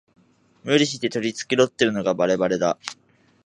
[0.63, 2.79] 無理して取り繕ってるのがバレバレだ